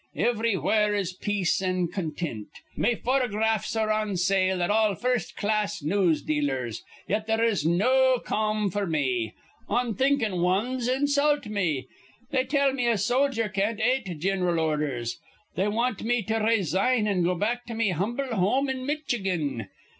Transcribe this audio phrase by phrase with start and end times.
[0.15, 2.47] Ivrywhere is peace an' contint.
[2.75, 6.79] Me photographs are on sale at all first class newsdealers.
[7.07, 9.35] Yet there is no ca'm f'r me.
[9.69, 11.85] Onthinkin' wans insult me.
[12.31, 15.19] They tell me a sojer can't ate gin'ral ordhers.
[15.53, 19.67] They want me to raysign an' go back to me humble home in Mitchigan.